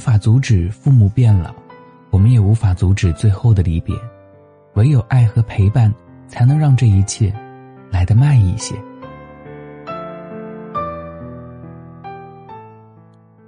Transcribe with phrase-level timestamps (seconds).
[0.00, 1.54] 无法阻止父母变老，
[2.08, 3.94] 我们也无法阻止最后的离别，
[4.72, 5.92] 唯有爱和陪伴，
[6.26, 7.30] 才能让这一切
[7.90, 8.74] 来得慢一些。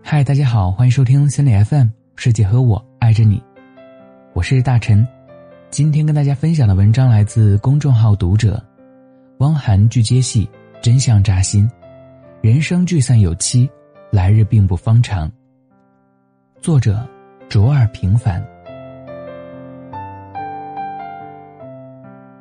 [0.03, 1.87] 嗨，大家好，欢迎收听心理 FM，
[2.17, 3.43] 世界和我爱着你，
[4.35, 5.09] 我是大陈。
[5.71, 8.63] 今天跟大家分享的文章来自公众号读者，
[9.39, 10.47] 汪涵剧接戏，
[10.83, 11.67] 真相扎心，
[12.43, 13.67] 人生聚散有期，
[14.11, 15.33] 来日并不方长。
[16.63, 17.05] 作者
[17.49, 18.41] 卓尔平凡。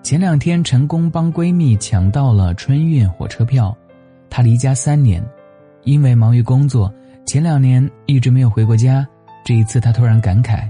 [0.03, 3.75] 前两天成功帮闺蜜抢到了春运火车票，
[4.29, 5.27] 她离家三年，
[5.85, 6.93] 因为忙于工作。
[7.25, 9.07] 前两年一直没有回过家，
[9.43, 10.69] 这一次她突然感慨：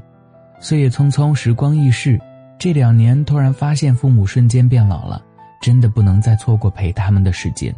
[0.62, 2.18] 岁月匆匆，时光易逝。
[2.58, 5.22] 这两年突然发现父母瞬间变老了，
[5.62, 7.76] 真的不能再错过陪他们的时间。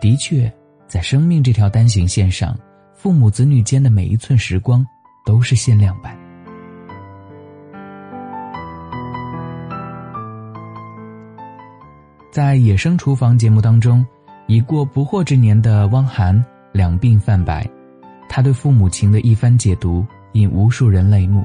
[0.00, 0.50] 的确，
[0.86, 2.58] 在生命这条单行线上，
[3.02, 4.86] 父母子女间的每一寸时光
[5.24, 6.14] 都是限量版。
[12.30, 14.06] 在《野生厨房》节目当中，
[14.46, 16.44] 已过不惑之年的汪涵。
[16.72, 17.66] 两鬓泛白，
[18.28, 21.42] 他对父母情的一番解读引无数人泪目。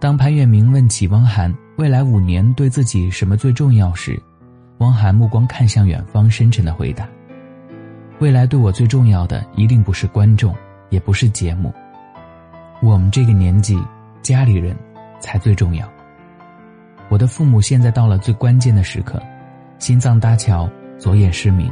[0.00, 4.20] 当潘粤明问起汪涵未来五年对自己什么最重要时，
[4.78, 7.06] 汪涵目光看向远方，深沉的回答
[8.22, 10.54] ：“未来对我最重要的一定不是观众，
[10.90, 11.74] 也不是节目，
[12.80, 13.76] 我们这个年纪，
[14.22, 14.76] 家里人
[15.18, 15.92] 才最重要。
[17.08, 19.20] 我的父母现在到了最关键的时刻，
[19.80, 21.68] 心脏搭桥，左眼失明。”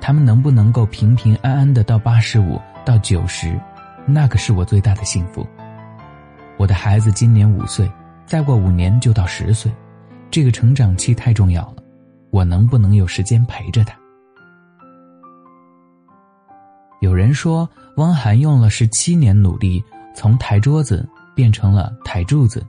[0.00, 3.60] 他们能不能够平平安安的到八十五到九十，
[4.06, 5.44] 那个是我最大的幸福。
[6.56, 7.90] 我的孩子今年五岁，
[8.24, 9.72] 再过五年就到十岁，
[10.30, 11.82] 这个成长期太重要了。
[12.30, 13.99] 我能不能有时间陪着他？
[17.00, 19.82] 有人说，汪涵用了十七年努力，
[20.14, 22.64] 从台桌子变成了台柱子，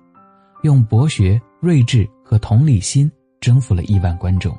[0.64, 4.58] 用博学、睿智和同理心征服了亿万观众。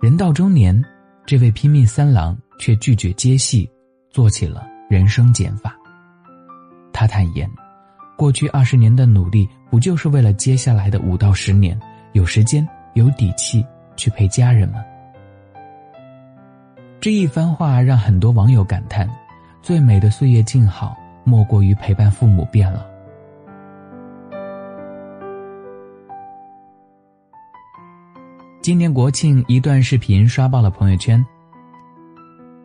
[0.00, 0.82] 人到中年。
[1.26, 3.70] 这位拼命三郎却拒绝接戏，
[4.08, 5.76] 做起了人生减法。
[6.90, 7.46] 他坦言，
[8.16, 11.78] 过去二十年的努力，不就是为了接下来的五到十年
[12.14, 13.62] 有时间、有底气
[13.94, 14.82] 去陪家人吗？
[17.00, 19.08] 这一番话让很多网友感叹：
[19.62, 22.80] 最美的岁月静好，莫过于陪伴父母变老。
[28.60, 31.24] 今年国庆，一段视频刷爆了朋友圈。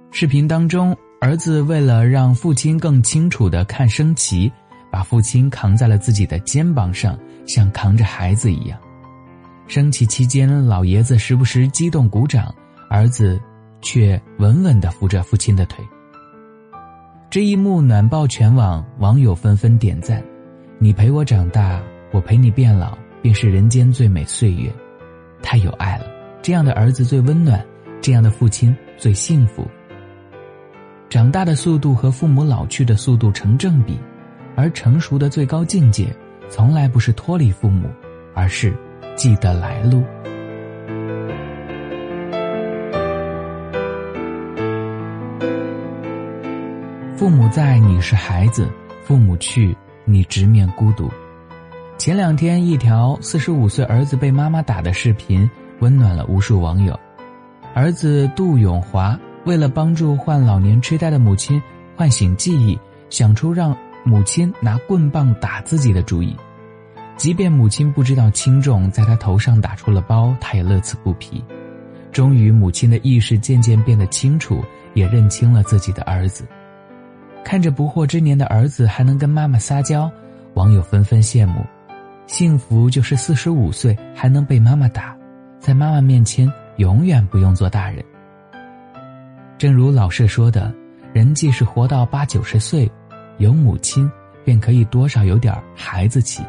[0.10, 4.52] 视频当中，儿子为了让父亲更清楚的看升旗，
[4.90, 7.16] 把父亲扛在了自己的肩膀上，
[7.48, 8.80] 像扛着孩子一样。
[9.68, 12.54] 升旗期间，老爷子时不时激动鼓掌，
[12.90, 13.40] 儿子
[13.84, 15.86] 却稳稳的扶着父亲的腿。
[17.30, 20.24] 这一幕暖爆全网，网友纷纷点赞
[20.80, 24.72] ：“你陪我长大，我陪你变老，便是人间最美岁月。”
[25.42, 26.06] 太有爱了，
[26.42, 27.64] 这样的儿子最温暖，
[28.02, 29.68] 这样的父亲最幸福。
[31.10, 34.00] 长大的速度和父母老去的速度成正比，
[34.56, 36.16] 而成熟的最高境界，
[36.50, 37.90] 从来不是脱离父母，
[38.34, 38.74] 而是
[39.16, 40.04] 记得来路。
[47.16, 48.66] 父母在，你是孩子；
[49.04, 51.12] 父母去，你直面孤独。
[51.96, 57.00] 前两天，一条四十五岁儿子被妈妈打的视频温暖了无数网友。
[57.76, 61.62] 儿子杜永华为了帮助患老年痴呆的母亲
[61.96, 62.78] 唤醒记忆，
[63.12, 66.36] 想出让母亲拿棍棒打自己的主意。
[67.16, 71.46] 即便母亲不知道轻重，在他头上打出了包，他也乐此不疲。
[72.12, 74.64] 终于，母亲的意识渐渐变得清楚，
[74.96, 76.44] 也认清了自己的儿子。
[77.44, 80.10] 看着不惑之年的儿子还能跟妈妈撒娇，
[80.54, 81.64] 网友纷纷羡慕。
[82.26, 85.16] 幸福就是四十五岁还能被妈妈打，
[85.60, 88.04] 在妈妈面前永远不用做大人。
[89.58, 90.74] 正如老舍说的
[91.14, 92.90] ：“人既是活到八九十岁，
[93.38, 94.10] 有母亲
[94.46, 96.44] 便可以多少有点孩子气。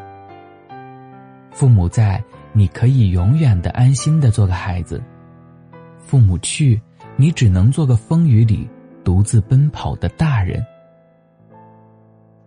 [1.51, 2.23] 父母在，
[2.53, 4.97] 你可以永远的安心的做个孩子；
[5.99, 6.81] 父母去，
[7.17, 8.67] 你只能做个风雨里
[9.03, 10.65] 独自奔跑的大人。”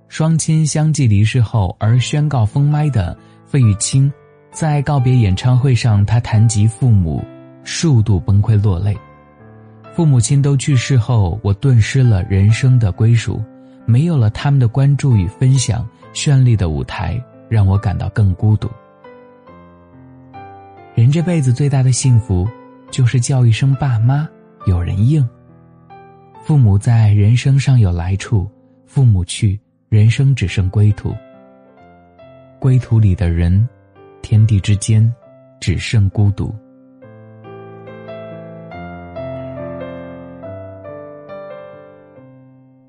[0.09, 3.17] 双亲相继离世后而宣告封麦的
[3.47, 4.11] 费玉清，
[4.51, 7.23] 在告别演唱会上，他谈及父母，
[7.63, 8.97] 数度崩溃落泪。
[9.95, 13.43] 父母亲都去世后，我顿失了人生的归属，
[13.85, 18.71] 没有了他们的关注与分享，绚丽的舞台让我感到更孤独。
[20.95, 22.49] 人这辈子最大的幸福，
[22.91, 24.27] 就是叫一声爸妈，
[24.67, 25.29] 有人应。
[26.43, 28.49] 父母在人生上有来处。
[28.87, 31.15] 父母去，人生只剩归途。
[32.59, 33.67] 归途里的人，
[34.21, 35.11] 天地之间，
[35.61, 36.55] 只剩孤独。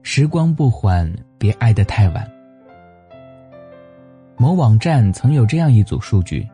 [0.01, 2.30] 时光不缓，别爱得太晚。
[4.36, 6.45] 某网站曾有这样一组数据：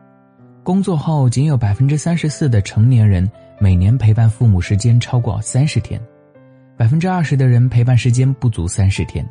[0.62, 3.28] 工作后仅有百分之三十四的成年人
[3.58, 6.00] 每年陪伴父母时间超过三十天，
[6.76, 9.28] 百分之二十的人陪伴时间不足三十天，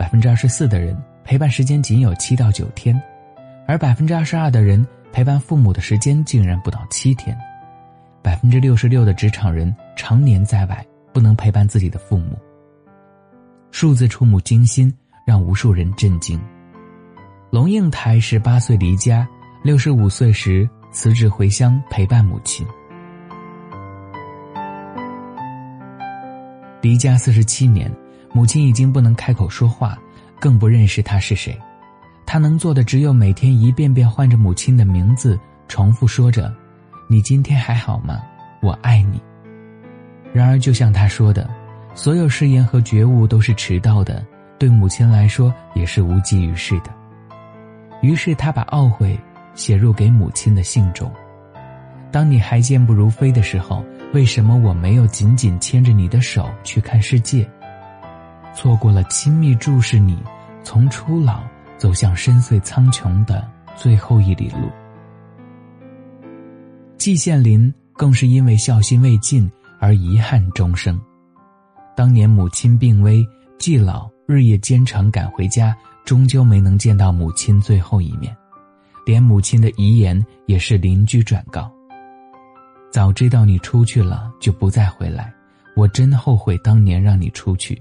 [0.00, 2.98] 百分之二十四的人陪伴时间仅有七到九天，
[3.66, 7.36] 而百分之二十二的人陪伴父母的时间竟然不到七天，
[8.22, 10.82] 百分之六十六的职场人常年在外，
[11.12, 12.34] 不能陪伴自己的父母。
[13.72, 14.90] 数字触目惊心，
[15.26, 16.40] 让无数人震惊。
[17.50, 19.28] 龙应台十八岁离家，
[19.62, 22.66] 六十五岁时辞职回乡陪伴母亲。
[26.80, 27.94] 离家四十七年，
[28.32, 29.98] 母亲已经不能开口说话，
[30.38, 31.58] 更不认识他是谁。
[32.24, 36.54] 他能做的只有每天一遍遍唤着母亲的名字，重复说着
[37.10, 38.20] ：“你今天还好吗？
[38.62, 39.20] 我爱你。”
[40.32, 41.50] 然而，就像他说的，
[41.92, 44.24] 所有誓言和觉悟都是迟到的，
[44.58, 46.90] 对母亲来说也是无济于事的。
[48.00, 49.18] 于是他把懊悔
[49.54, 51.10] 写入给母亲的信中。
[52.12, 53.84] 当你还健步如飞的时候，
[54.14, 57.48] 为什么我没有紧紧牵着你的手去看世界？
[58.54, 60.18] 错过了亲密注视你
[60.62, 61.42] 从初老
[61.76, 64.70] 走向深邃苍穹的最后一里路。
[66.98, 71.00] 季羡林更是因为孝心未尽而遗憾终生。
[71.96, 73.26] 当年母亲病危，
[73.58, 75.76] 季老日夜兼程赶回家。
[76.02, 78.34] 终究没能见到母亲最后一面，
[79.06, 81.70] 连母亲的遗言也是邻居转告。
[82.90, 85.32] 早知道你出去了就不再回来，
[85.76, 87.80] 我真后悔当年让你出去。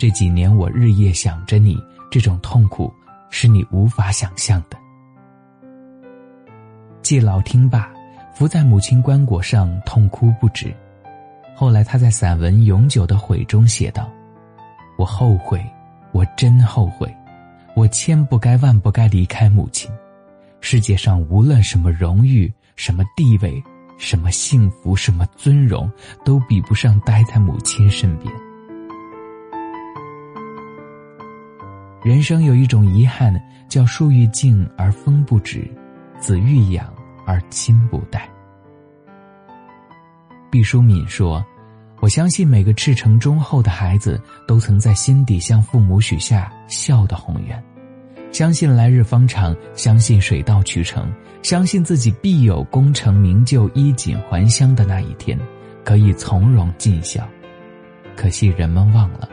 [0.00, 1.78] 这几年我日夜想着你，
[2.10, 2.90] 这种痛苦
[3.28, 4.78] 是你无法想象的。
[7.02, 7.86] 季老听罢，
[8.34, 10.74] 伏在母亲棺椁上痛哭不止。
[11.54, 14.10] 后来他在散文《永久的悔》中写道
[14.96, 15.62] ：“我后悔，
[16.12, 17.14] 我真后悔。”
[17.76, 19.90] 我千不该万不该离开母亲，
[20.62, 23.62] 世界上无论什么荣誉、什么地位、
[23.98, 25.92] 什么幸福、什么尊荣，
[26.24, 28.32] 都比不上待在母亲身边。
[32.02, 33.38] 人生有一种遗憾，
[33.68, 35.70] 叫树欲静而风不止，
[36.18, 36.90] 子欲养
[37.26, 38.26] 而亲不待。
[40.50, 41.44] 毕淑敏说
[42.00, 44.18] ：“我相信每个赤诚忠厚的孩子，
[44.48, 47.62] 都曾在心底向父母许下孝的宏愿。”
[48.32, 51.12] 相信来日方长，相信水到渠成，
[51.42, 55.38] 相信自己必有功成名就、衣锦还乡的那一天，
[55.84, 57.28] 可以从容尽孝。
[58.16, 59.28] 可惜人们忘了，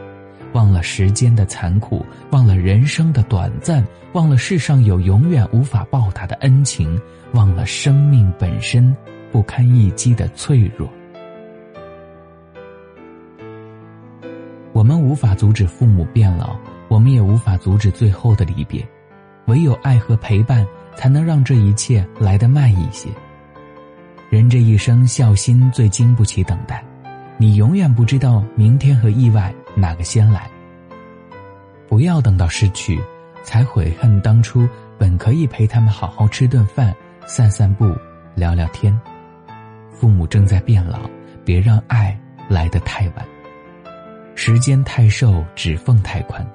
[0.57, 7.00] 忘了时间的残酷，忘了人生的短暂，忘了世上有永远无法报答的恩情，
[7.33, 8.92] 忘了生命本身
[9.31, 10.89] 不堪一击的脆弱。
[14.74, 16.57] 我们无法阻止父母变老。
[16.88, 18.83] 我们也无法阻止最后的离别，
[19.45, 20.65] 唯有爱和陪伴，
[20.95, 23.09] 才能让这一切来得慢一些。
[24.31, 26.83] 人这一生，孝心最经不起等待，
[27.37, 30.49] 你永远不知道明天和意外哪个先来。
[31.87, 33.01] 不要等到失去，
[33.43, 34.67] 才悔恨当初
[34.97, 36.93] 本可以陪他们好好吃顿饭、
[37.25, 37.95] 散散步、
[38.35, 38.99] 聊聊天。
[39.93, 40.99] 父母正在变老，
[41.45, 42.19] 别让爱
[42.49, 43.25] 来得太晚。
[44.35, 46.45] 时间太瘦，指缝太宽。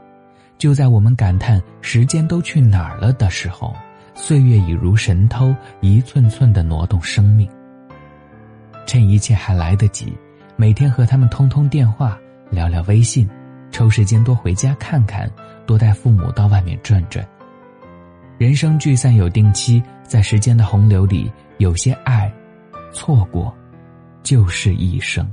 [0.58, 3.74] 就在我们感叹时间都去哪儿了的时候，
[4.14, 7.48] 岁月已如神偷，一寸寸的挪动生命。
[8.86, 10.12] 趁一切还来得及，
[10.54, 12.16] 每天和他们通通电话，
[12.52, 13.28] 聊聊微信，
[13.70, 15.28] 抽时间多回家看看，
[15.66, 17.26] 多带父母到外面转转。
[18.36, 22.30] 人生聚散有定期，在时间的洪流里，有些爱，
[22.92, 23.52] 错过，
[24.22, 25.26] 就是一生。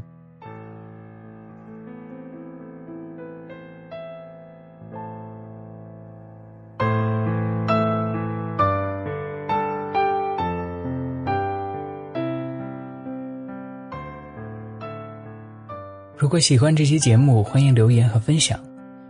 [16.29, 18.63] 如果喜欢这期节目，欢迎留言和分享。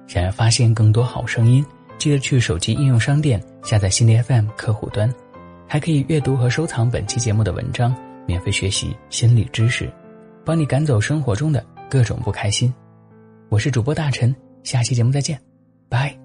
[0.08, 1.62] 想要发现更多好声音，
[1.98, 5.14] 记得去手机应用商店下载心理 FM 客户端，
[5.68, 7.94] 还可以阅读和收藏本期节目的文章，
[8.26, 9.92] 免费学习心理知识，
[10.46, 12.74] 帮你赶走生活中的各种不开心。
[13.50, 14.34] 我是主播大陈，
[14.64, 15.38] 下期节目再见，
[15.90, 16.19] 拜。